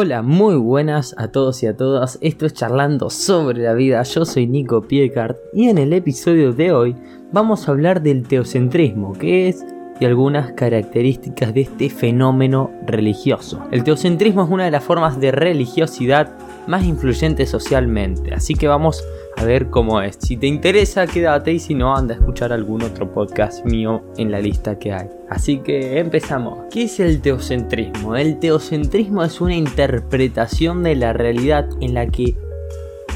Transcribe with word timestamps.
Hola, 0.00 0.22
muy 0.22 0.54
buenas 0.54 1.12
a 1.18 1.26
todos 1.32 1.60
y 1.64 1.66
a 1.66 1.76
todas. 1.76 2.20
Esto 2.20 2.46
es 2.46 2.54
Charlando 2.54 3.10
sobre 3.10 3.64
la 3.64 3.74
vida. 3.74 4.00
Yo 4.04 4.24
soy 4.24 4.46
Nico 4.46 4.82
Piecart 4.82 5.36
y 5.52 5.70
en 5.70 5.76
el 5.76 5.92
episodio 5.92 6.52
de 6.52 6.70
hoy 6.70 6.96
vamos 7.32 7.66
a 7.66 7.72
hablar 7.72 8.00
del 8.00 8.22
teocentrismo, 8.22 9.14
que 9.14 9.48
es 9.48 9.66
y 9.98 10.04
algunas 10.04 10.52
características 10.52 11.52
de 11.52 11.62
este 11.62 11.90
fenómeno 11.90 12.70
religioso. 12.86 13.60
El 13.72 13.82
teocentrismo 13.82 14.44
es 14.44 14.50
una 14.50 14.66
de 14.66 14.70
las 14.70 14.84
formas 14.84 15.18
de 15.18 15.32
religiosidad 15.32 16.30
más 16.68 16.84
influyentes 16.84 17.50
socialmente, 17.50 18.32
así 18.32 18.54
que 18.54 18.68
vamos 18.68 19.02
a 19.36 19.44
ver 19.44 19.70
cómo 19.70 20.00
es. 20.02 20.18
Si 20.20 20.36
te 20.36 20.46
interesa, 20.46 21.06
quédate 21.06 21.52
y 21.52 21.58
si 21.58 21.74
no, 21.74 21.96
anda 21.96 22.14
a 22.14 22.18
escuchar 22.18 22.52
algún 22.52 22.82
otro 22.82 23.10
podcast 23.12 23.64
mío 23.64 24.02
en 24.18 24.30
la 24.30 24.40
lista 24.40 24.78
que 24.78 24.92
hay. 24.92 25.08
Así 25.30 25.58
que 25.58 25.98
empezamos. 25.98 26.66
¿Qué 26.70 26.84
es 26.84 27.00
el 27.00 27.20
teocentrismo? 27.20 28.16
El 28.16 28.38
teocentrismo 28.38 29.24
es 29.24 29.40
una 29.40 29.54
interpretación 29.54 30.82
de 30.82 30.94
la 30.94 31.12
realidad 31.12 31.68
en 31.80 31.94
la 31.94 32.06
que 32.06 32.36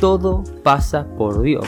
todo 0.00 0.42
pasa 0.62 1.06
por 1.16 1.42
Dios. 1.42 1.66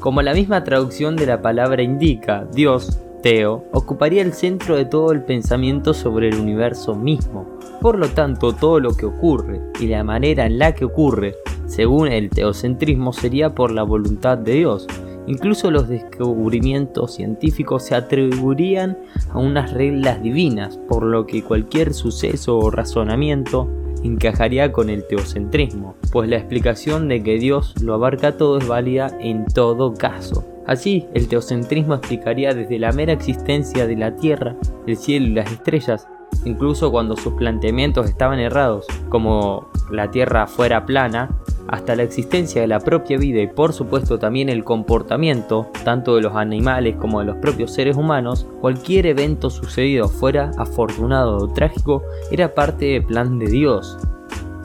Como 0.00 0.22
la 0.22 0.34
misma 0.34 0.64
traducción 0.64 1.16
de 1.16 1.26
la 1.26 1.42
palabra 1.42 1.82
indica, 1.82 2.46
Dios 2.52 2.98
Teo 3.22 3.64
ocuparía 3.72 4.20
el 4.20 4.34
centro 4.34 4.76
de 4.76 4.84
todo 4.84 5.10
el 5.10 5.22
pensamiento 5.22 5.94
sobre 5.94 6.28
el 6.28 6.38
universo 6.38 6.94
mismo. 6.94 7.53
Por 7.84 7.98
lo 7.98 8.08
tanto, 8.08 8.54
todo 8.54 8.80
lo 8.80 8.96
que 8.96 9.04
ocurre 9.04 9.60
y 9.78 9.88
la 9.88 10.02
manera 10.04 10.46
en 10.46 10.58
la 10.58 10.74
que 10.74 10.86
ocurre, 10.86 11.34
según 11.66 12.08
el 12.08 12.30
teocentrismo, 12.30 13.12
sería 13.12 13.54
por 13.54 13.70
la 13.70 13.82
voluntad 13.82 14.38
de 14.38 14.54
Dios. 14.54 14.86
Incluso 15.26 15.70
los 15.70 15.86
descubrimientos 15.90 17.12
científicos 17.12 17.84
se 17.84 17.94
atribuirían 17.94 18.96
a 19.30 19.38
unas 19.38 19.74
reglas 19.74 20.22
divinas, 20.22 20.78
por 20.88 21.02
lo 21.02 21.26
que 21.26 21.42
cualquier 21.42 21.92
suceso 21.92 22.56
o 22.56 22.70
razonamiento 22.70 23.68
encajaría 24.02 24.72
con 24.72 24.88
el 24.88 25.06
teocentrismo, 25.06 25.94
pues 26.10 26.30
la 26.30 26.36
explicación 26.36 27.08
de 27.08 27.22
que 27.22 27.38
Dios 27.38 27.74
lo 27.82 27.92
abarca 27.92 28.38
todo 28.38 28.56
es 28.56 28.66
válida 28.66 29.14
en 29.20 29.44
todo 29.44 29.92
caso. 29.92 30.42
Así, 30.66 31.06
el 31.12 31.28
teocentrismo 31.28 31.96
explicaría 31.96 32.54
desde 32.54 32.78
la 32.78 32.92
mera 32.92 33.12
existencia 33.12 33.86
de 33.86 33.96
la 33.96 34.16
Tierra, 34.16 34.56
el 34.86 34.96
cielo 34.96 35.26
y 35.26 35.34
las 35.34 35.52
estrellas, 35.52 36.08
incluso 36.44 36.90
cuando 36.90 37.16
sus 37.16 37.34
planteamientos 37.34 38.08
estaban 38.08 38.38
errados, 38.38 38.86
como 39.08 39.68
la 39.90 40.10
Tierra 40.10 40.46
fuera 40.46 40.86
plana, 40.86 41.30
hasta 41.68 41.96
la 41.96 42.02
existencia 42.02 42.60
de 42.60 42.66
la 42.66 42.80
propia 42.80 43.18
vida 43.18 43.40
y 43.40 43.46
por 43.46 43.72
supuesto 43.72 44.18
también 44.18 44.48
el 44.48 44.64
comportamiento, 44.64 45.68
tanto 45.84 46.16
de 46.16 46.22
los 46.22 46.36
animales 46.36 46.96
como 46.96 47.20
de 47.20 47.26
los 47.26 47.36
propios 47.36 47.72
seres 47.72 47.96
humanos, 47.96 48.46
cualquier 48.60 49.06
evento 49.06 49.50
sucedido 49.50 50.08
fuera 50.08 50.50
afortunado 50.58 51.38
o 51.38 51.52
trágico 51.52 52.02
era 52.30 52.54
parte 52.54 52.86
del 52.86 53.04
plan 53.04 53.38
de 53.38 53.46
Dios, 53.46 53.98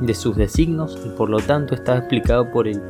de 0.01 0.13
sus 0.13 0.35
designos 0.35 0.99
y 1.05 1.09
por 1.09 1.29
lo 1.29 1.39
tanto 1.39 1.73
estaba 1.73 1.99
explicado 1.99 2.51
por 2.51 2.67
el 2.67 2.81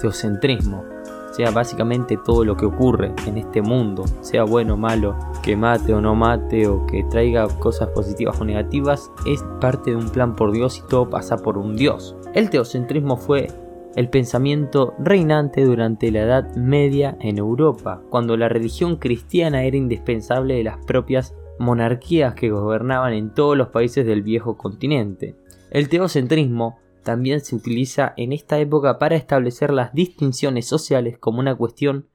teocentrismo 0.00 0.93
sea 1.34 1.50
básicamente 1.50 2.16
todo 2.24 2.44
lo 2.44 2.56
que 2.56 2.66
ocurre 2.66 3.12
en 3.26 3.38
este 3.38 3.60
mundo, 3.60 4.04
sea 4.20 4.44
bueno 4.44 4.74
o 4.74 4.76
malo, 4.76 5.16
que 5.42 5.56
mate 5.56 5.92
o 5.92 6.00
no 6.00 6.14
mate 6.14 6.68
o 6.68 6.86
que 6.86 7.02
traiga 7.04 7.48
cosas 7.58 7.88
positivas 7.88 8.40
o 8.40 8.44
negativas, 8.44 9.10
es 9.26 9.42
parte 9.60 9.90
de 9.90 9.96
un 9.96 10.10
plan 10.10 10.36
por 10.36 10.52
Dios 10.52 10.78
y 10.78 10.88
todo 10.88 11.10
pasa 11.10 11.36
por 11.36 11.58
un 11.58 11.74
Dios. 11.74 12.16
El 12.34 12.50
teocentrismo 12.50 13.16
fue 13.16 13.48
el 13.96 14.08
pensamiento 14.08 14.94
reinante 14.98 15.64
durante 15.64 16.10
la 16.10 16.22
Edad 16.22 16.56
Media 16.56 17.16
en 17.20 17.38
Europa, 17.38 18.02
cuando 18.10 18.36
la 18.36 18.48
religión 18.48 18.96
cristiana 18.96 19.64
era 19.64 19.76
indispensable 19.76 20.54
de 20.54 20.64
las 20.64 20.84
propias 20.84 21.34
monarquías 21.58 22.34
que 22.34 22.50
gobernaban 22.50 23.12
en 23.12 23.34
todos 23.34 23.56
los 23.56 23.68
países 23.68 24.06
del 24.06 24.22
viejo 24.22 24.56
continente. 24.56 25.36
El 25.70 25.88
teocentrismo 25.88 26.78
también 27.04 27.40
se 27.40 27.54
utiliza 27.54 28.14
en 28.16 28.32
esta 28.32 28.58
época 28.58 28.98
para 28.98 29.16
establecer 29.16 29.72
las 29.72 29.92
distinciones 29.94 30.66
sociales 30.66 31.18
como 31.18 31.38
una 31.38 31.54
cuestión 31.54 32.06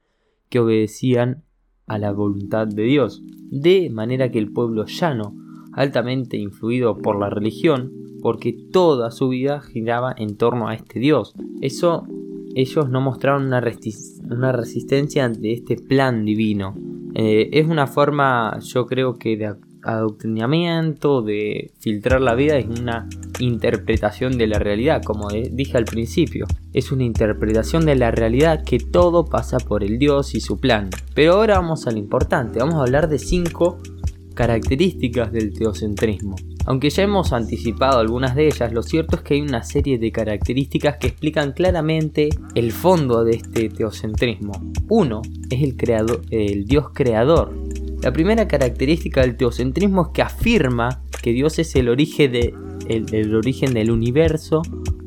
que 0.48 0.58
obedecían 0.58 1.44
a 1.86 1.98
la 1.98 2.12
voluntad 2.12 2.66
de 2.66 2.82
Dios, 2.82 3.22
de 3.50 3.88
manera 3.90 4.30
que 4.30 4.38
el 4.38 4.52
pueblo 4.52 4.84
llano, 4.86 5.34
altamente 5.72 6.36
influido 6.36 6.98
por 6.98 7.18
la 7.18 7.30
religión, 7.30 7.92
porque 8.20 8.52
toda 8.52 9.10
su 9.10 9.28
vida 9.28 9.60
giraba 9.60 10.14
en 10.16 10.36
torno 10.36 10.68
a 10.68 10.74
este 10.74 11.00
Dios. 11.00 11.34
Eso 11.60 12.06
ellos 12.54 12.90
no 12.90 13.00
mostraron 13.00 13.46
una, 13.46 13.60
resistencia 13.60 15.24
ante 15.24 15.52
este 15.52 15.76
plan 15.76 16.24
divino. 16.24 16.74
Eh, 17.14 17.48
es 17.52 17.66
una 17.66 17.86
forma, 17.86 18.58
yo 18.60 18.86
creo 18.86 19.14
que 19.14 19.36
de 19.36 19.46
adoctrinamiento, 19.82 21.22
de 21.22 21.70
filtrar 21.78 22.20
la 22.20 22.34
vida, 22.34 22.56
es 22.56 22.66
una 22.66 23.08
interpretación 23.38 24.38
de 24.38 24.46
la 24.46 24.58
realidad, 24.58 25.02
como 25.02 25.28
dije 25.28 25.76
al 25.76 25.84
principio. 25.84 26.46
Es 26.72 26.92
una 26.92 27.04
interpretación 27.04 27.86
de 27.86 27.96
la 27.96 28.10
realidad 28.10 28.64
que 28.64 28.78
todo 28.78 29.24
pasa 29.26 29.58
por 29.58 29.84
el 29.84 29.98
Dios 29.98 30.34
y 30.34 30.40
su 30.40 30.58
plan. 30.58 30.90
Pero 31.14 31.34
ahora 31.34 31.58
vamos 31.58 31.86
a 31.86 31.90
lo 31.90 31.98
importante, 31.98 32.60
vamos 32.60 32.76
a 32.76 32.82
hablar 32.82 33.08
de 33.08 33.18
cinco 33.18 33.78
características 34.34 35.32
del 35.32 35.52
teocentrismo. 35.52 36.36
Aunque 36.66 36.90
ya 36.90 37.02
hemos 37.02 37.32
anticipado 37.32 37.98
algunas 37.98 38.34
de 38.34 38.46
ellas, 38.46 38.72
lo 38.72 38.82
cierto 38.82 39.16
es 39.16 39.22
que 39.22 39.34
hay 39.34 39.40
una 39.40 39.62
serie 39.62 39.98
de 39.98 40.12
características 40.12 40.98
que 40.98 41.08
explican 41.08 41.52
claramente 41.52 42.28
el 42.54 42.72
fondo 42.72 43.24
de 43.24 43.32
este 43.32 43.68
teocentrismo. 43.70 44.52
Uno 44.88 45.22
es 45.50 45.62
el, 45.62 45.76
creador, 45.76 46.22
el 46.30 46.66
Dios 46.66 46.90
creador, 46.92 47.54
la 48.02 48.12
primera 48.12 48.48
característica 48.48 49.20
del 49.20 49.36
teocentrismo 49.36 50.02
es 50.02 50.08
que 50.08 50.22
afirma 50.22 51.02
que 51.22 51.32
Dios 51.32 51.58
es 51.58 51.76
el 51.76 51.88
origen, 51.90 52.32
de, 52.32 52.54
el, 52.88 53.34
origen 53.34 53.74
del 53.74 53.90
universo 53.90 54.62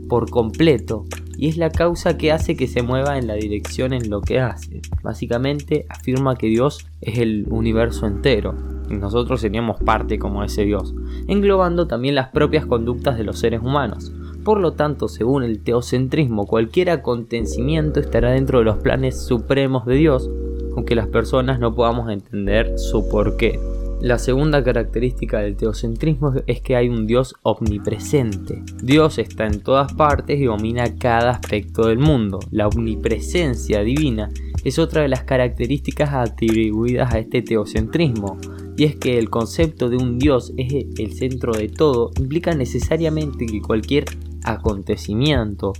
por 0.08 0.30
completo 0.30 1.06
y 1.36 1.48
es 1.48 1.58
la 1.58 1.72
causa 1.72 2.18
que 2.18 2.32
hace 2.32 2.56
que 2.56 2.68
se 2.68 2.84
mueva 2.84 3.18
en 3.18 3.26
la 3.26 3.34
dirección 3.34 3.94
en 3.94 4.12
lo 4.12 4.22
que 4.22 4.40
hace. 4.40 4.82
Básicamente 5.02 5.88
afirma 5.90 6.36
que 6.36 6.48
Dios 6.48 6.86
es 7.02 7.18
el 7.18 7.48
universo 7.50 8.06
entero 8.06 8.56
y 8.92 8.94
nosotros 8.94 9.42
seríamos 9.42 9.82
parte 9.82 10.20
como 10.20 10.44
ese 10.44 10.64
Dios, 10.64 10.94
englobando 11.28 11.88
también 11.88 12.14
las 12.14 12.30
propias 12.30 12.68
conductas 12.68 13.18
de 13.18 13.24
los 13.24 13.40
seres 13.40 13.62
humanos. 13.62 14.12
Por 14.44 14.60
lo 14.60 14.74
tanto, 14.74 15.08
según 15.08 15.44
el 15.44 15.64
teocentrismo, 15.64 16.46
cualquier 16.46 16.92
acontecimiento 16.92 18.00
estará 18.00 18.32
dentro 18.32 18.60
de 18.60 18.66
los 18.66 18.78
planes 18.78 19.26
supremos 19.26 19.86
de 19.86 19.96
Dios 19.96 20.30
aunque 20.76 20.96
las 20.96 21.08
personas 21.08 21.60
no 21.60 21.74
podamos 21.74 22.10
entender 22.10 22.78
su 22.78 23.08
porqué. 23.10 23.60
La 24.02 24.20
segunda 24.20 24.62
característica 24.62 25.40
del 25.40 25.56
teocentrismo 25.56 26.34
es 26.46 26.60
que 26.60 26.76
hay 26.76 26.90
un 26.90 27.08
Dios 27.08 27.36
omnipresente. 27.44 28.62
Dios 28.82 29.18
está 29.18 29.46
en 29.46 29.62
todas 29.62 29.94
partes 29.94 30.42
y 30.42 30.44
domina 30.44 30.96
cada 30.98 31.32
aspecto 31.32 31.88
del 31.88 32.00
mundo. 32.00 32.40
La 32.52 32.68
omnipresencia 32.68 33.82
divina 33.82 34.30
es 34.66 34.78
otra 34.78 35.04
de 35.04 35.08
las 35.08 35.24
características 35.24 36.14
atribuidas 36.14 37.14
a 37.14 37.20
este 37.20 37.42
teocentrismo, 37.42 38.38
y 38.76 38.86
es 38.86 38.96
que 38.96 39.18
el 39.18 39.30
concepto 39.30 39.90
de 39.90 39.98
un 39.98 40.20
Dios 40.20 40.54
es 40.58 40.74
el 40.98 41.14
centro 41.14 41.54
de 41.54 41.70
todo 41.70 42.12
implica 42.20 42.54
necesariamente 42.56 43.46
que 43.46 43.62
cualquier 43.62 44.06
acontecimiento 44.44 45.74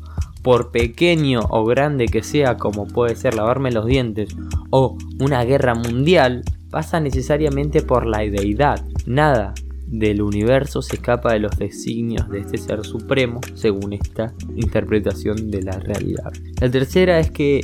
por 0.44 0.72
pequeño 0.72 1.42
o 1.50 1.66
grande 1.66 2.06
que 2.06 2.22
sea, 2.22 2.58
como 2.58 2.86
puede 2.86 3.16
ser 3.16 3.34
lavarme 3.34 3.72
los 3.72 3.86
dientes 3.86 4.36
o 4.70 4.98
una 5.20 5.44
guerra 5.44 5.74
mundial, 5.74 6.44
pasa 6.70 7.00
necesariamente 7.00 7.82
por 7.82 8.06
la 8.06 8.20
deidad. 8.20 8.84
Nada 9.06 9.54
del 9.88 10.22
universo 10.22 10.82
se 10.82 10.96
escapa 10.96 11.34
de 11.34 11.40
los 11.40 11.58
designios 11.58 12.28
de 12.30 12.40
este 12.40 12.58
ser 12.58 12.84
supremo, 12.84 13.40
según 13.54 13.94
esta 13.94 14.34
interpretación 14.56 15.50
de 15.50 15.62
la 15.62 15.80
realidad. 15.80 16.32
La 16.60 16.70
tercera 16.70 17.20
es 17.20 17.32
que 17.32 17.62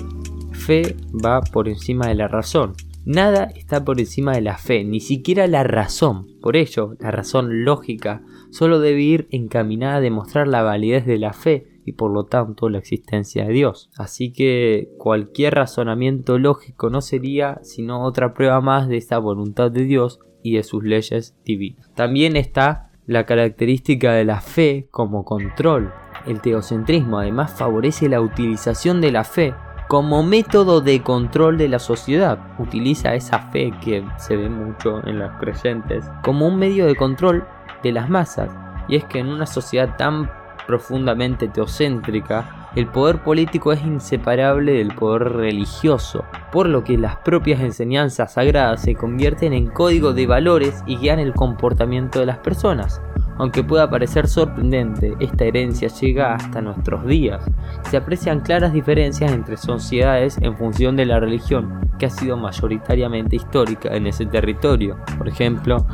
fe 0.51 0.95
va 1.13 1.41
por 1.41 1.67
encima 1.67 2.07
de 2.07 2.15
la 2.15 2.27
razón. 2.27 2.73
Nada 3.03 3.45
está 3.55 3.83
por 3.83 3.99
encima 3.99 4.33
de 4.33 4.41
la 4.41 4.57
fe, 4.57 4.83
ni 4.83 4.99
siquiera 4.99 5.47
la 5.47 5.63
razón. 5.63 6.27
Por 6.41 6.55
ello, 6.55 6.95
la 6.99 7.09
razón 7.09 7.65
lógica 7.65 8.21
solo 8.51 8.79
debe 8.79 9.01
ir 9.01 9.27
encaminada 9.31 9.95
a 9.95 10.01
demostrar 10.01 10.47
la 10.47 10.61
validez 10.61 11.05
de 11.07 11.17
la 11.17 11.33
fe 11.33 11.78
y 11.89 11.93
por 11.93 12.11
lo 12.11 12.25
tanto 12.25 12.69
la 12.69 12.77
existencia 12.77 13.45
de 13.45 13.53
Dios. 13.53 13.89
Así 13.97 14.31
que 14.31 14.89
cualquier 14.99 15.55
razonamiento 15.55 16.37
lógico 16.37 16.91
no 16.91 17.01
sería 17.01 17.57
sino 17.63 18.03
otra 18.03 18.35
prueba 18.35 18.61
más 18.61 18.87
de 18.87 18.97
esta 18.97 19.17
voluntad 19.17 19.71
de 19.71 19.85
Dios 19.85 20.19
y 20.43 20.55
de 20.55 20.61
sus 20.61 20.83
leyes 20.83 21.35
divinas. 21.43 21.89
También 21.95 22.35
está 22.35 22.91
la 23.07 23.25
característica 23.25 24.13
de 24.13 24.23
la 24.23 24.39
fe 24.39 24.87
como 24.91 25.25
control. 25.25 25.91
El 26.27 26.41
teocentrismo 26.41 27.17
además 27.17 27.55
favorece 27.55 28.07
la 28.07 28.21
utilización 28.21 29.01
de 29.01 29.11
la 29.11 29.23
fe 29.23 29.55
como 29.87 30.21
método 30.21 30.81
de 30.81 31.01
control 31.01 31.57
de 31.57 31.69
la 31.69 31.79
sociedad. 31.79 32.37
Utiliza 32.59 33.15
esa 33.15 33.39
fe 33.49 33.73
que 33.83 34.05
se 34.19 34.35
ve 34.35 34.47
mucho 34.47 35.03
en 35.07 35.17
los 35.17 35.31
creyentes 35.39 36.05
como 36.23 36.47
un 36.47 36.59
medio 36.59 36.85
de 36.85 36.95
control 36.95 37.47
de 37.81 37.93
las 37.93 38.11
masas. 38.11 38.51
Y 38.87 38.95
es 38.95 39.05
que 39.05 39.17
en 39.17 39.29
una 39.29 39.47
sociedad 39.47 39.97
tan 39.97 40.29
profundamente 40.69 41.47
teocéntrica, 41.47 42.69
el 42.75 42.85
poder 42.85 43.23
político 43.23 43.73
es 43.73 43.81
inseparable 43.81 44.73
del 44.73 44.93
poder 44.93 45.23
religioso, 45.33 46.25
por 46.51 46.69
lo 46.69 46.83
que 46.83 46.95
las 46.95 47.15
propias 47.17 47.61
enseñanzas 47.61 48.33
sagradas 48.33 48.83
se 48.83 48.93
convierten 48.93 49.53
en 49.53 49.65
código 49.65 50.13
de 50.13 50.27
valores 50.27 50.83
y 50.85 50.97
guían 50.97 51.17
el 51.17 51.33
comportamiento 51.33 52.19
de 52.19 52.27
las 52.27 52.37
personas. 52.37 53.01
Aunque 53.39 53.63
pueda 53.63 53.89
parecer 53.89 54.27
sorprendente, 54.27 55.15
esta 55.19 55.45
herencia 55.45 55.87
llega 55.87 56.35
hasta 56.35 56.61
nuestros 56.61 57.03
días. 57.07 57.43
Se 57.89 57.97
aprecian 57.97 58.41
claras 58.41 58.71
diferencias 58.71 59.31
entre 59.31 59.57
sociedades 59.57 60.37
en 60.39 60.55
función 60.55 60.95
de 60.95 61.07
la 61.07 61.19
religión, 61.19 61.79
que 61.97 62.05
ha 62.05 62.09
sido 62.11 62.37
mayoritariamente 62.37 63.37
histórica 63.37 63.95
en 63.95 64.05
ese 64.05 64.27
territorio. 64.27 64.97
Por 65.17 65.27
ejemplo, 65.27 65.87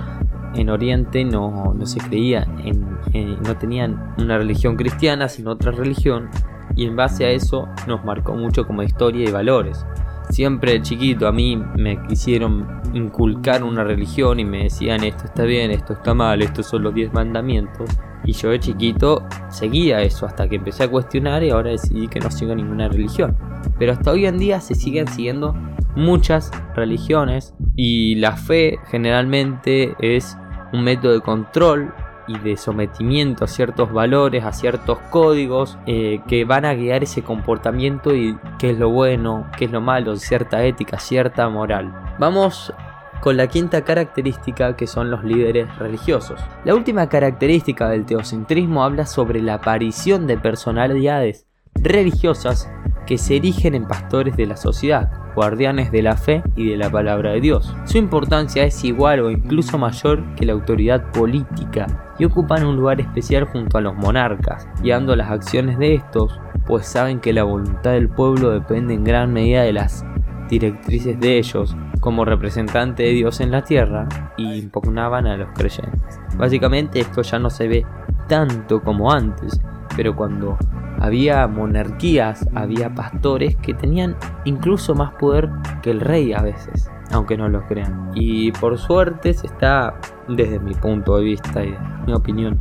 en 0.55 0.69
Oriente 0.69 1.23
no, 1.23 1.75
se 1.83 1.99
creía, 1.99 2.47
en, 2.63 3.41
no 3.41 3.57
tenían 3.57 4.13
una 4.17 4.37
religión 4.37 4.75
cristiana, 4.75 5.27
sino 5.27 5.51
otra 5.51 5.71
religión, 5.71 6.29
y 6.75 6.85
en 6.85 6.95
base 6.95 7.25
a 7.25 7.29
eso 7.29 7.67
nos 7.87 8.03
marcó 8.03 8.33
mucho 8.35 8.65
como 8.65 8.83
historia 8.83 9.27
y 9.27 9.31
valores. 9.31 9.85
Siempre 10.29 10.81
chiquito 10.81 11.27
a 11.27 11.31
mí 11.31 11.55
me 11.77 12.01
quisieron 12.07 12.81
inculcar 12.93 13.63
una 13.63 13.83
religión 13.83 14.39
y 14.39 14.45
me 14.45 14.63
decían 14.63 15.03
esto 15.03 15.25
está 15.25 15.43
bien, 15.43 15.71
esto 15.71 15.93
está 15.93 16.13
mal, 16.13 16.41
estos 16.41 16.65
son 16.65 16.83
los 16.83 16.93
10 16.95 17.13
mandamientos. 17.13 17.89
Y 18.25 18.31
yo 18.31 18.49
de 18.49 18.59
chiquito 18.59 19.23
seguía 19.49 20.01
eso 20.01 20.25
hasta 20.25 20.49
que 20.49 20.55
empecé 20.55 20.83
a 20.83 20.89
cuestionar 20.89 21.43
y 21.43 21.51
ahora 21.51 21.69
decidí 21.69 22.07
que 22.07 22.19
no 22.19 22.31
sigo 22.31 22.55
ninguna 22.55 22.89
religión. 22.89 23.37
Pero 23.77 23.91
hasta 23.91 24.11
hoy 24.11 24.25
en 24.25 24.39
día 24.39 24.59
se 24.61 24.73
siguen 24.73 25.07
siguiendo 25.07 25.53
muchas 25.95 26.51
religiones 26.75 27.53
y 27.75 28.15
la 28.15 28.35
fe 28.35 28.79
generalmente 28.89 29.95
es 29.99 30.37
un 30.75 30.83
método 30.83 31.13
de 31.13 31.21
control 31.21 31.93
y 32.27 32.37
de 32.39 32.57
sometimiento 32.57 33.45
a 33.45 33.47
ciertos 33.47 33.91
valores, 33.91 34.43
a 34.43 34.51
ciertos 34.51 34.99
códigos 35.09 35.77
eh, 35.85 36.21
que 36.27 36.45
van 36.45 36.65
a 36.65 36.73
guiar 36.73 37.03
ese 37.03 37.23
comportamiento 37.23 38.15
y 38.15 38.37
qué 38.59 38.71
es 38.71 38.79
lo 38.79 38.89
bueno, 38.89 39.47
qué 39.57 39.65
es 39.65 39.71
lo 39.71 39.81
malo, 39.81 40.15
cierta 40.17 40.63
ética, 40.63 40.99
cierta 40.99 41.47
moral. 41.49 41.93
Vamos 42.19 42.73
con 43.21 43.37
la 43.37 43.47
quinta 43.47 43.83
característica 43.83 44.75
que 44.75 44.87
son 44.87 45.09
los 45.09 45.23
líderes 45.23 45.75
religiosos. 45.77 46.39
La 46.63 46.75
última 46.75 47.09
característica 47.09 47.89
del 47.89 48.05
teocentrismo 48.05 48.83
habla 48.83 49.05
sobre 49.05 49.41
la 49.41 49.55
aparición 49.55 50.27
de 50.27 50.37
personalidades 50.37 51.47
religiosas 51.75 52.69
que 53.05 53.17
se 53.17 53.37
erigen 53.37 53.75
en 53.75 53.87
pastores 53.87 54.35
de 54.35 54.45
la 54.45 54.57
sociedad, 54.57 55.11
guardianes 55.35 55.91
de 55.91 56.01
la 56.01 56.17
fe 56.17 56.43
y 56.55 56.69
de 56.69 56.77
la 56.77 56.89
palabra 56.89 57.31
de 57.31 57.41
Dios. 57.41 57.75
Su 57.85 57.97
importancia 57.97 58.63
es 58.63 58.83
igual 58.83 59.19
o 59.19 59.31
incluso 59.31 59.77
mayor 59.77 60.23
que 60.35 60.45
la 60.45 60.53
autoridad 60.53 61.11
política 61.11 61.87
y 62.17 62.25
ocupan 62.25 62.65
un 62.65 62.77
lugar 62.77 63.01
especial 63.01 63.45
junto 63.45 63.77
a 63.77 63.81
los 63.81 63.95
monarcas, 63.95 64.67
guiando 64.81 65.15
las 65.15 65.29
acciones 65.29 65.77
de 65.77 65.95
estos, 65.95 66.39
pues 66.65 66.87
saben 66.87 67.19
que 67.19 67.33
la 67.33 67.43
voluntad 67.43 67.91
del 67.91 68.09
pueblo 68.09 68.51
depende 68.51 68.93
en 68.93 69.03
gran 69.03 69.33
medida 69.33 69.63
de 69.63 69.73
las 69.73 70.05
directrices 70.49 71.19
de 71.19 71.37
ellos 71.37 71.75
como 71.99 72.23
representante 72.23 73.03
de 73.03 73.09
Dios 73.09 73.39
en 73.39 73.51
la 73.51 73.63
tierra 73.63 74.07
y 74.37 74.59
impugnaban 74.59 75.25
a 75.27 75.37
los 75.37 75.49
creyentes. 75.53 76.19
Básicamente 76.37 76.99
esto 76.99 77.21
ya 77.21 77.39
no 77.39 77.49
se 77.49 77.67
ve 77.67 77.85
tanto 78.27 78.81
como 78.81 79.11
antes, 79.11 79.59
pero 79.95 80.15
cuando 80.15 80.57
había 81.05 81.47
monarquías, 81.47 82.47
había 82.55 82.95
pastores 82.95 83.55
que 83.57 83.75
tenían 83.75 84.15
incluso 84.43 84.95
más 84.95 85.13
poder 85.13 85.49
que 85.83 85.91
el 85.91 85.99
rey 85.99 86.33
a 86.33 86.41
veces, 86.41 86.89
aunque 87.11 87.37
no 87.37 87.47
lo 87.47 87.65
crean. 87.67 88.11
Y 88.15 88.51
por 88.53 88.77
suerte 88.79 89.33
se 89.33 89.45
está, 89.45 89.99
desde 90.27 90.59
mi 90.59 90.73
punto 90.73 91.17
de 91.17 91.23
vista 91.23 91.63
y 91.63 91.75
mi 92.07 92.13
opinión, 92.13 92.59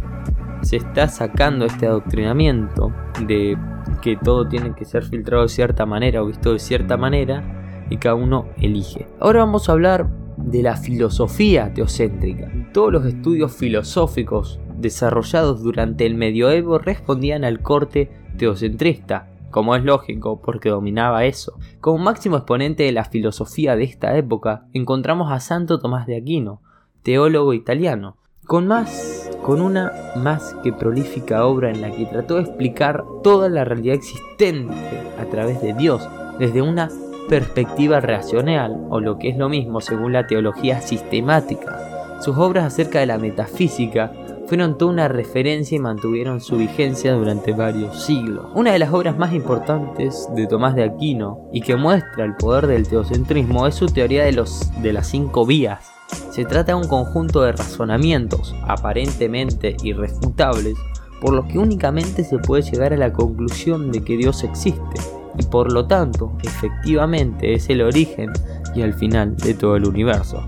se 0.60 0.76
está 0.76 1.08
sacando 1.08 1.64
este 1.64 1.86
adoctrinamiento 1.86 2.92
de 3.26 3.56
que 4.02 4.16
todo 4.16 4.46
tiene 4.46 4.74
que 4.74 4.84
ser 4.84 5.04
filtrado 5.04 5.44
de 5.44 5.48
cierta 5.48 5.86
manera 5.86 6.22
o 6.22 6.26
visto 6.26 6.52
de 6.52 6.58
cierta 6.58 6.98
manera 6.98 7.86
y 7.88 7.96
cada 7.96 8.14
uno 8.14 8.48
elige. 8.58 9.08
Ahora 9.20 9.40
vamos 9.40 9.68
a 9.68 9.72
hablar 9.72 10.10
de 10.36 10.62
la 10.62 10.76
filosofía 10.76 11.72
teocéntrica. 11.72 12.50
Todos 12.74 12.92
los 12.92 13.06
estudios 13.06 13.56
filosóficos 13.56 14.60
desarrollados 14.76 15.62
durante 15.62 16.04
el 16.04 16.14
medioevo 16.14 16.78
respondían 16.78 17.44
al 17.44 17.62
corte 17.62 18.10
teocentrista, 18.36 19.28
como 19.50 19.76
es 19.76 19.84
lógico 19.84 20.40
porque 20.40 20.68
dominaba 20.68 21.24
eso. 21.24 21.54
Como 21.80 21.98
máximo 21.98 22.36
exponente 22.36 22.82
de 22.82 22.92
la 22.92 23.04
filosofía 23.04 23.76
de 23.76 23.84
esta 23.84 24.16
época 24.16 24.66
encontramos 24.72 25.30
a 25.30 25.40
Santo 25.40 25.78
Tomás 25.78 26.06
de 26.06 26.16
Aquino, 26.16 26.60
teólogo 27.02 27.52
italiano, 27.52 28.16
con 28.46 28.66
más 28.66 29.30
con 29.44 29.60
una 29.60 29.92
más 30.16 30.54
que 30.62 30.72
prolífica 30.72 31.44
obra 31.44 31.70
en 31.70 31.82
la 31.82 31.90
que 31.90 32.06
trató 32.06 32.36
de 32.36 32.42
explicar 32.42 33.04
toda 33.22 33.50
la 33.50 33.64
realidad 33.64 33.96
existente 33.96 34.74
a 35.20 35.26
través 35.26 35.60
de 35.60 35.74
Dios 35.74 36.08
desde 36.38 36.62
una 36.62 36.88
perspectiva 37.28 38.00
racional 38.00 38.86
o 38.88 39.00
lo 39.00 39.18
que 39.18 39.28
es 39.28 39.36
lo 39.36 39.50
mismo 39.50 39.82
según 39.82 40.14
la 40.14 40.26
teología 40.26 40.80
sistemática. 40.80 42.20
Sus 42.22 42.38
obras 42.38 42.64
acerca 42.64 43.00
de 43.00 43.06
la 43.06 43.18
metafísica 43.18 44.12
fueron 44.46 44.76
toda 44.76 44.92
una 44.92 45.08
referencia 45.08 45.76
y 45.76 45.80
mantuvieron 45.80 46.40
su 46.40 46.56
vigencia 46.56 47.12
durante 47.12 47.52
varios 47.52 48.04
siglos. 48.04 48.46
Una 48.54 48.72
de 48.72 48.78
las 48.78 48.92
obras 48.92 49.16
más 49.16 49.32
importantes 49.32 50.28
de 50.34 50.46
Tomás 50.46 50.74
de 50.74 50.84
Aquino 50.84 51.48
y 51.52 51.60
que 51.60 51.76
muestra 51.76 52.24
el 52.24 52.36
poder 52.36 52.66
del 52.66 52.86
teocentrismo 52.86 53.66
es 53.66 53.74
su 53.74 53.86
teoría 53.86 54.24
de, 54.24 54.32
los, 54.32 54.70
de 54.82 54.92
las 54.92 55.06
cinco 55.06 55.46
vías. 55.46 55.92
Se 56.30 56.44
trata 56.44 56.72
de 56.72 56.78
un 56.78 56.88
conjunto 56.88 57.42
de 57.42 57.52
razonamientos 57.52 58.54
aparentemente 58.66 59.76
irrefutables 59.82 60.76
por 61.20 61.32
los 61.32 61.46
que 61.46 61.58
únicamente 61.58 62.24
se 62.24 62.38
puede 62.38 62.62
llegar 62.62 62.92
a 62.92 62.98
la 62.98 63.12
conclusión 63.12 63.90
de 63.90 64.04
que 64.04 64.16
Dios 64.16 64.44
existe 64.44 65.00
y 65.38 65.42
por 65.44 65.72
lo 65.72 65.86
tanto 65.86 66.36
efectivamente 66.42 67.54
es 67.54 67.68
el 67.70 67.82
origen 67.82 68.30
y 68.74 68.82
el 68.82 68.94
final 68.94 69.36
de 69.36 69.54
todo 69.54 69.76
el 69.76 69.86
universo. 69.86 70.44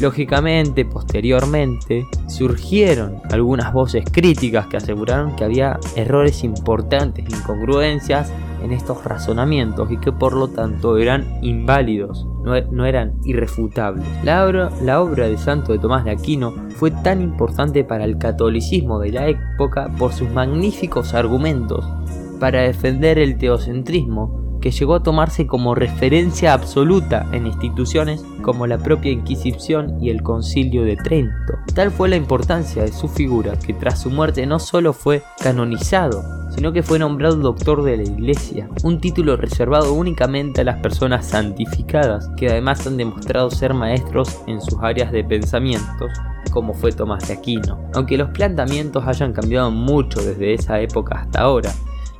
Lógicamente, 0.00 0.84
posteriormente, 0.84 2.06
surgieron 2.28 3.20
algunas 3.30 3.72
voces 3.72 4.04
críticas 4.10 4.68
que 4.68 4.76
aseguraron 4.76 5.34
que 5.34 5.44
había 5.44 5.80
errores 5.96 6.44
importantes, 6.44 7.24
incongruencias 7.28 8.32
en 8.62 8.72
estos 8.72 9.04
razonamientos 9.04 9.90
y 9.90 9.96
que 9.98 10.12
por 10.12 10.34
lo 10.34 10.48
tanto 10.48 10.98
eran 10.98 11.38
inválidos, 11.42 12.26
no, 12.44 12.86
eran 12.86 13.14
irrefutables. 13.24 14.04
La 14.22 14.46
obra, 14.46 14.70
la 14.82 15.02
obra 15.02 15.28
de 15.28 15.36
Santo 15.36 15.72
de 15.72 15.80
Tomás 15.80 16.04
de 16.04 16.12
Aquino 16.12 16.54
fue 16.76 16.90
tan 16.90 17.20
importante 17.20 17.82
para 17.82 18.04
el 18.04 18.18
catolicismo 18.18 19.00
de 19.00 19.12
la 19.12 19.28
época 19.28 19.90
por 19.98 20.12
sus 20.12 20.30
magníficos 20.30 21.12
argumentos 21.14 21.84
para 22.38 22.62
defender 22.62 23.18
el 23.18 23.36
teocentrismo 23.36 24.47
que 24.60 24.70
llegó 24.70 24.94
a 24.94 25.02
tomarse 25.02 25.46
como 25.46 25.74
referencia 25.74 26.52
absoluta 26.52 27.26
en 27.32 27.46
instituciones 27.46 28.24
como 28.42 28.66
la 28.66 28.78
propia 28.78 29.12
Inquisición 29.12 30.02
y 30.02 30.10
el 30.10 30.22
Concilio 30.22 30.84
de 30.84 30.96
Trento. 30.96 31.54
Tal 31.74 31.90
fue 31.90 32.08
la 32.08 32.16
importancia 32.16 32.82
de 32.82 32.92
su 32.92 33.08
figura 33.08 33.58
que 33.58 33.74
tras 33.74 34.02
su 34.02 34.10
muerte 34.10 34.46
no 34.46 34.58
solo 34.58 34.92
fue 34.92 35.22
canonizado, 35.42 36.22
sino 36.50 36.72
que 36.72 36.82
fue 36.82 36.98
nombrado 36.98 37.36
doctor 37.36 37.82
de 37.82 37.98
la 37.98 38.02
Iglesia, 38.02 38.68
un 38.82 39.00
título 39.00 39.36
reservado 39.36 39.92
únicamente 39.92 40.62
a 40.62 40.64
las 40.64 40.80
personas 40.80 41.26
santificadas, 41.26 42.28
que 42.36 42.48
además 42.48 42.86
han 42.86 42.96
demostrado 42.96 43.50
ser 43.50 43.74
maestros 43.74 44.40
en 44.46 44.60
sus 44.60 44.78
áreas 44.82 45.12
de 45.12 45.24
pensamientos, 45.24 46.10
como 46.50 46.74
fue 46.74 46.92
Tomás 46.92 47.28
de 47.28 47.34
Aquino. 47.34 47.78
Aunque 47.94 48.16
los 48.16 48.30
planteamientos 48.30 49.06
hayan 49.06 49.32
cambiado 49.32 49.70
mucho 49.70 50.20
desde 50.20 50.54
esa 50.54 50.80
época 50.80 51.20
hasta 51.20 51.42
ahora, 51.42 51.70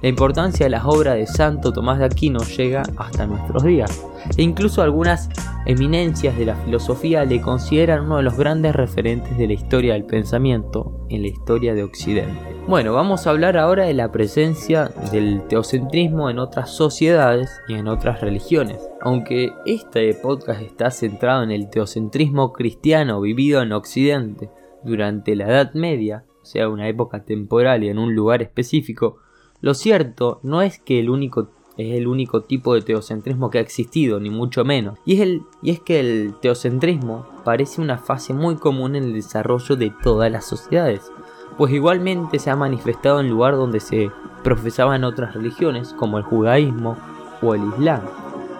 la 0.01 0.09
importancia 0.09 0.67
de 0.67 0.71
las 0.71 0.85
obras 0.85 1.17
de 1.17 1.27
Santo 1.27 1.73
Tomás 1.73 1.99
de 1.99 2.05
Aquino 2.05 2.41
llega 2.41 2.85
hasta 2.97 3.27
nuestros 3.27 3.65
días, 3.65 4.07
e 4.37 4.43
incluso 4.43 4.83
algunas 4.83 5.29
eminencias 5.67 6.39
de 6.39 6.47
la 6.47 6.55
filosofía 6.57 7.25
le 7.25 7.41
consideran 7.41 8.05
uno 8.05 8.19
de 8.19 8.23
los 8.23 8.37
grandes 8.37 8.77
referentes 8.77 9.37
de 9.37 9.47
la 9.49 9.55
historia 9.55 9.95
del 9.95 10.05
pensamiento 10.05 11.07
en 11.09 11.23
la 11.23 11.29
historia 11.29 11.75
de 11.75 11.83
Occidente. 11.83 12.59
Bueno, 12.69 12.93
vamos 12.93 13.27
a 13.27 13.31
hablar 13.31 13.57
ahora 13.57 13.85
de 13.85 13.95
la 13.95 14.13
presencia 14.13 14.91
del 15.11 15.43
teocentrismo 15.49 16.31
en 16.31 16.39
otras 16.39 16.71
sociedades 16.71 17.51
y 17.67 17.75
en 17.75 17.89
otras 17.89 18.21
religiones. 18.21 18.79
Aunque 19.01 19.53
este 19.65 20.13
podcast 20.15 20.61
está 20.61 20.91
centrado 20.91 21.43
en 21.43 21.51
el 21.51 21.71
teocentrismo 21.71 22.53
cristiano 22.53 23.21
vivido 23.21 23.63
en 23.63 23.73
Occidente 23.73 24.51
durante 24.85 25.35
la 25.35 25.47
Edad 25.47 25.73
Media, 25.75 26.25
o 26.43 26.45
sea, 26.45 26.69
una 26.69 26.89
época 26.89 27.25
temporal 27.25 27.85
y 27.85 27.89
en 27.89 27.99
un 27.99 28.15
lugar 28.15 28.43
específico, 28.43 29.19
lo 29.61 29.75
cierto 29.75 30.41
no 30.43 30.63
es 30.63 30.79
que 30.79 31.01
el 31.01 31.11
único 31.11 31.49
es 31.79 31.95
el 31.97 32.09
único 32.09 32.43
tipo 32.43 32.75
de 32.75 32.83
teocentrismo 32.83 33.51
que 33.51 33.59
ha 33.59 33.61
existido, 33.61 34.19
ni 34.19 34.31
mucho 34.31 34.65
menos. 34.65 34.99
Y 35.05 35.23
es, 35.23 35.41
y 35.63 35.71
es 35.71 35.81
que 35.81 36.01
el 36.01 36.35
teocentrismo 36.43 37.27
parece 37.45 37.81
una 37.81 37.99
fase 37.99 38.35
muy 38.35 38.57
común 38.57 38.97
en 38.97 39.05
el 39.05 39.15
desarrollo 39.15 39.77
de 39.77 39.93
todas 40.03 40.31
las 40.31 40.45
sociedades, 40.45 41.13
pues 41.57 41.73
igualmente 41.73 42.41
se 42.41 42.51
ha 42.51 42.57
manifestado 42.57 43.21
en 43.21 43.31
lugar 43.31 43.55
donde 43.55 43.79
se 43.81 44.11
profesaban 44.43 45.05
otras 45.05 45.35
religiones, 45.35 45.95
como 45.95 46.19
el 46.19 46.25
judaísmo 46.25 46.97
o 47.43 47.55
el 47.55 47.63
islam. 47.65 48.03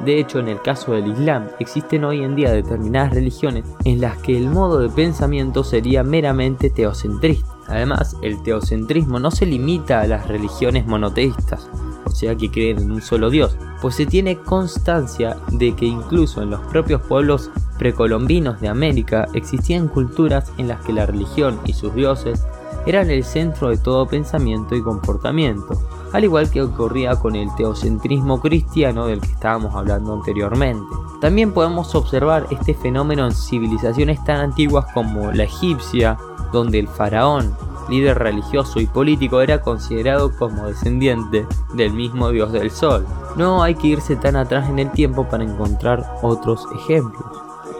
De 0.05 0.21
hecho, 0.21 0.39
en 0.39 0.47
el 0.47 0.63
caso 0.63 0.93
del 0.93 1.09
Islam, 1.09 1.49
existen 1.59 2.05
hoy 2.05 2.23
en 2.23 2.37
día 2.37 2.53
determinadas 2.53 3.15
religiones 3.15 3.65
en 3.85 4.01
las 4.01 4.17
que 4.19 4.37
el 4.37 4.49
modo 4.49 4.79
de 4.79 4.89
pensamiento 4.89 5.65
sería 5.65 6.05
meramente 6.05 6.71
teocentrista. 6.71 7.58
Además, 7.69 8.17
el 8.23 8.43
teocentrismo 8.43 9.19
no 9.19 9.31
se 9.31 9.47
limita 9.47 10.01
a 10.01 10.07
las 10.07 10.27
religiones 10.27 10.87
monoteístas, 10.87 11.69
o 12.05 12.11
sea 12.11 12.35
que 12.35 12.51
creen 12.51 12.79
en 12.79 12.91
un 12.91 13.03
solo 13.03 13.31
Dios, 13.31 13.57
pues 13.83 13.95
se 13.95 14.07
tiene 14.07 14.39
constancia 14.39 15.37
de 15.53 15.77
que 15.77 15.85
incluso 15.85 16.43
en 16.43 16.51
los 16.51 16.61
propios 16.61 17.03
pueblos 17.03 17.51
precolombinos 17.79 18.61
de 18.61 18.69
América 18.69 19.29
existían 19.35 19.89
culturas 19.89 20.51
en 20.57 20.69
las 20.69 20.85
que 20.85 20.93
la 20.93 21.07
religión 21.07 21.61
y 21.65 21.75
sus 21.75 21.95
dioses 21.95 22.45
eran 22.87 23.11
el 23.11 23.23
centro 23.23 23.69
de 23.69 23.77
todo 23.77 24.07
pensamiento 24.07 24.75
y 24.75 24.83
comportamiento, 24.83 25.79
al 26.13 26.25
igual 26.25 26.51
que 26.51 26.63
ocurría 26.63 27.17
con 27.17 27.37
el 27.37 27.55
teocentrismo 27.57 28.41
cristiano 28.41 29.07
del 29.07 29.21
que 29.21 29.33
estábamos 29.33 29.75
hablando 29.75 30.15
anteriormente. 30.15 30.87
También 31.21 31.53
podemos 31.53 31.95
observar 31.95 32.47
este 32.51 32.75
fenómeno 32.75 33.27
en 33.27 33.33
civilizaciones 33.33 34.23
tan 34.25 34.41
antiguas 34.41 34.87
como 34.95 35.33
la 35.33 35.45
egipcia, 35.45 36.17
donde 36.53 36.79
el 36.79 36.89
faraón, 36.89 37.55
líder 37.89 38.19
religioso 38.19 38.81
y 38.81 38.87
político, 38.87 39.41
era 39.41 39.61
considerado 39.61 40.37
como 40.37 40.67
descendiente 40.67 41.47
del 41.75 41.93
mismo 41.93 42.31
dios 42.31 42.53
del 42.53 42.71
sol. 42.71 43.07
No 43.37 43.63
hay 43.63 43.75
que 43.75 43.89
irse 43.89 44.17
tan 44.17 44.37
atrás 44.37 44.69
en 44.69 44.79
el 44.79 44.91
tiempo 44.93 45.29
para 45.29 45.45
encontrar 45.45 46.19
otros 46.23 46.67
ejemplos. 46.75 47.27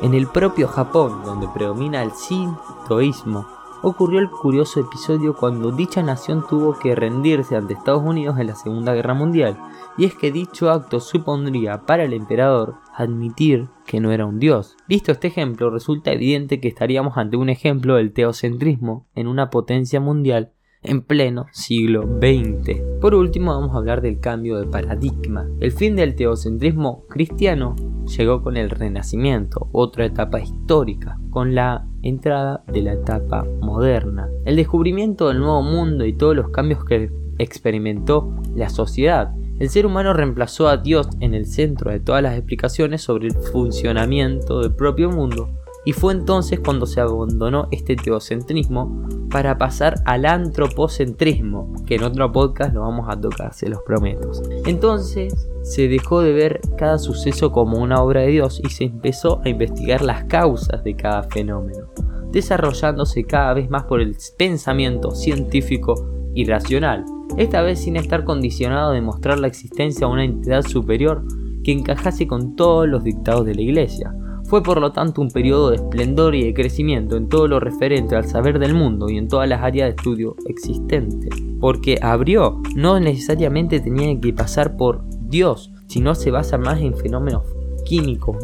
En 0.03 0.15
el 0.15 0.27
propio 0.29 0.69
Japón, 0.69 1.23
donde 1.25 1.49
predomina 1.49 2.03
el 2.03 2.13
sintoísmo, 2.13 3.47
ocurrió 3.83 4.21
el 4.21 4.31
curioso 4.31 4.81
episodio 4.81 5.35
cuando 5.35 5.71
dicha 5.71 6.03
nación 6.03 6.45
tuvo 6.49 6.79
que 6.79 6.95
rendirse 6.95 7.57
ante 7.57 7.75
Estados 7.75 8.03
Unidos 8.03 8.39
en 8.39 8.49
la 8.49 8.55
Segunda 8.55 8.95
Guerra 8.95 9.15
Mundial, 9.15 9.57
y 9.97 10.05
es 10.05 10.15
que 10.15 10.33
dicho 10.33 10.71
acto 10.71 11.01
supondría 11.01 11.87
para 11.87 12.05
el 12.05 12.13
emperador 12.13 12.77
admitir 12.95 13.69
que 13.87 14.01
no 14.01 14.13
era 14.13 14.27
un 14.27 14.39
dios. 14.39 14.77
Visto 14.87 15.13
este 15.13 15.29
ejemplo, 15.29 15.71
resulta 15.71 16.13
evidente 16.13 16.61
que 16.61 16.69
estaríamos 16.69 17.17
ante 17.17 17.37
un 17.37 17.49
ejemplo 17.49 17.97
del 17.97 18.13
teocentrismo 18.13 19.07
en 19.15 19.27
una 19.27 19.51
potencia 19.51 20.01
mundial 20.01 20.53
en 20.83 21.03
pleno 21.03 21.47
siglo 21.53 22.03
XX. 22.03 22.81
Por 23.01 23.15
último, 23.15 23.53
vamos 23.53 23.75
a 23.75 23.79
hablar 23.79 24.01
del 24.01 24.21
cambio 24.21 24.59
de 24.59 24.67
paradigma. 24.67 25.49
El 25.61 25.73
fin 25.73 25.97
del 25.97 26.15
teocentrismo 26.15 27.05
cristiano 27.09 27.77
llegó 28.17 28.43
con 28.43 28.57
el 28.57 28.71
Renacimiento, 28.71 29.69
otra 29.73 30.07
etapa 30.07 30.41
histórica, 30.41 31.19
con 31.31 31.55
la 31.55 31.87
entrada 32.03 32.65
de 32.67 32.83
la 32.83 32.95
etapa 32.95 33.45
moderna. 33.61 34.29
El 34.45 34.57
descubrimiento 34.57 35.29
del 35.29 35.41
nuevo 35.41 35.63
mundo 35.63 36.07
y 36.07 36.13
todos 36.13 36.35
los 36.35 36.51
cambios 36.51 36.85
que 36.85 37.11
experimentó 37.39 38.35
la 38.55 38.69
sociedad. 38.69 39.35
El 39.59 39.71
ser 39.71 39.87
humano 39.87 40.13
reemplazó 40.13 40.69
a 40.69 40.77
Dios 40.77 41.09
en 41.21 41.35
el 41.35 41.47
centro 41.47 41.91
de 41.91 42.01
todas 42.01 42.23
las 42.23 42.37
explicaciones 42.37 43.03
sobre 43.03 43.27
el 43.27 43.35
funcionamiento 43.35 44.61
del 44.61 44.75
propio 44.75 45.11
mundo 45.11 45.49
y 45.89 45.93
fue 45.95 46.13
entonces 46.13 46.61
cuando 46.61 46.85
se 46.85 47.01
abandonó 47.01 47.67
este 47.71 47.97
teocentrismo 47.97 49.09
para 49.31 49.57
pasar 49.57 49.95
al 50.05 50.27
antropocentrismo, 50.27 51.73
que 51.87 51.95
en 51.95 52.03
otro 52.03 52.31
podcast 52.31 52.75
lo 52.75 52.83
vamos 52.83 53.07
a 53.09 53.19
tocar, 53.19 53.55
se 53.55 53.71
los 53.71 53.81
prometo. 53.87 54.31
Entonces 54.67 55.49
se 55.63 55.89
dejó 55.89 56.21
de 56.21 56.35
ver 56.35 56.61
cada 56.77 56.99
suceso 56.99 57.53
como 57.53 57.79
una 57.79 58.03
obra 58.03 58.21
de 58.21 58.27
Dios 58.27 58.61
y 58.63 58.69
se 58.69 58.85
empezó 58.85 59.41
a 59.43 59.49
investigar 59.49 60.03
las 60.03 60.25
causas 60.25 60.85
de 60.85 60.95
cada 60.95 61.23
fenómeno, 61.23 61.87
desarrollándose 62.33 63.25
cada 63.25 63.55
vez 63.55 63.71
más 63.71 63.85
por 63.85 64.03
el 64.03 64.15
pensamiento 64.37 65.13
científico 65.13 65.95
y 66.35 66.45
racional, 66.45 67.07
esta 67.39 67.63
vez 67.63 67.81
sin 67.81 67.97
estar 67.97 68.25
condicionado 68.25 68.91
a 68.91 68.95
demostrar 68.95 69.39
la 69.39 69.47
existencia 69.47 70.07
de 70.07 70.13
una 70.13 70.25
entidad 70.27 70.61
superior 70.67 71.25
que 71.65 71.73
encajase 71.73 72.27
con 72.27 72.57
todos 72.57 72.87
los 72.87 73.05
dictados 73.05 73.47
de 73.47 73.55
la 73.55 73.63
iglesia 73.63 74.15
fue 74.49 74.63
por 74.63 74.81
lo 74.81 74.93
tanto 74.93 75.21
un 75.21 75.31
periodo 75.31 75.71
de 75.71 75.77
esplendor 75.77 76.35
y 76.35 76.43
de 76.43 76.55
crecimiento 76.55 77.17
en 77.19 77.29
todo 77.29 77.47
lo 77.49 77.61
referente 77.61 78.17
al 78.17 78.27
saber 78.27 78.59
del 78.59 78.73
mundo 78.73 79.11
y 79.11 79.19
en 79.19 79.29
todas 79.29 79.47
las 79.47 79.63
áreas 79.63 79.89
de 79.89 79.97
estudio 79.97 80.37
existentes, 80.47 81.31
porque 81.61 81.99
abrió, 82.01 82.63
no 82.75 82.99
necesariamente 82.99 83.79
tenía 83.79 84.19
que 84.19 84.33
pasar 84.33 84.79
por 84.79 85.05
Dios, 85.21 85.71
sino 85.87 86.15
se 86.15 86.31
basa 86.31 86.57
más 86.57 86.81
en 86.81 86.97
fenómenos 86.97 87.45
químicos, 87.85 88.39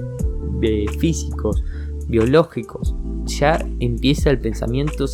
físicos, 0.99 1.65
biológicos. 2.07 2.95
Ya 3.25 3.67
empieza 3.81 4.29
el 4.29 4.39
pensamiento 4.39 5.07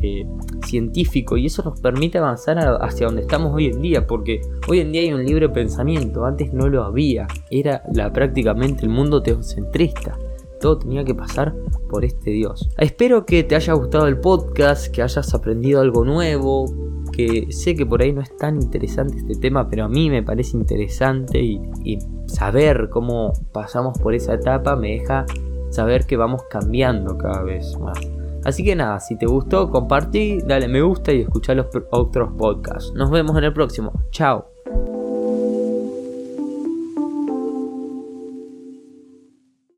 eh, 0.00 0.24
científico 0.64 1.36
y 1.36 1.46
eso 1.46 1.64
nos 1.64 1.80
permite 1.80 2.18
avanzar 2.18 2.58
hacia 2.80 3.06
donde 3.08 3.22
estamos 3.22 3.52
hoy 3.52 3.66
en 3.66 3.82
día, 3.82 4.06
porque 4.06 4.40
hoy 4.68 4.78
en 4.78 4.92
día 4.92 5.00
hay 5.00 5.12
un 5.12 5.24
libre 5.24 5.48
pensamiento, 5.48 6.24
antes 6.24 6.52
no 6.52 6.68
lo 6.68 6.84
había, 6.84 7.26
era 7.50 7.82
prácticamente 8.12 8.84
el 8.84 8.90
mundo 8.90 9.20
teocentrista 9.20 10.16
todo 10.60 10.78
tenía 10.78 11.04
que 11.04 11.14
pasar 11.14 11.54
por 11.88 12.04
este 12.04 12.30
Dios. 12.30 12.68
Espero 12.78 13.26
que 13.26 13.44
te 13.44 13.56
haya 13.56 13.72
gustado 13.74 14.06
el 14.06 14.18
podcast, 14.18 14.88
que 14.88 15.02
hayas 15.02 15.34
aprendido 15.34 15.80
algo 15.80 16.04
nuevo, 16.04 16.66
que 17.12 17.46
sé 17.50 17.74
que 17.74 17.86
por 17.86 18.02
ahí 18.02 18.12
no 18.12 18.20
es 18.20 18.36
tan 18.36 18.60
interesante 18.60 19.16
este 19.16 19.34
tema, 19.34 19.68
pero 19.68 19.84
a 19.84 19.88
mí 19.88 20.10
me 20.10 20.22
parece 20.22 20.56
interesante 20.56 21.40
y, 21.40 21.98
saber 22.26 22.88
cómo 22.90 23.32
pasamos 23.52 23.96
por 24.00 24.12
esa 24.12 24.34
etapa 24.34 24.74
me 24.74 24.98
deja 24.98 25.24
saber 25.70 26.06
que 26.06 26.16
vamos 26.16 26.42
cambiando 26.50 27.16
cada 27.16 27.42
vez 27.42 27.78
más. 27.78 27.98
Así 28.44 28.64
que 28.64 28.74
nada, 28.74 28.98
si 28.98 29.16
te 29.16 29.26
gustó, 29.26 29.70
compartí, 29.70 30.40
dale 30.44 30.66
me 30.66 30.82
gusta 30.82 31.12
y 31.12 31.20
escucha 31.20 31.54
los 31.54 31.66
otros 31.90 32.32
podcasts. 32.36 32.92
Nos 32.94 33.10
vemos 33.10 33.36
en 33.38 33.44
el 33.44 33.52
próximo. 33.52 33.92
Chao. 34.10 34.55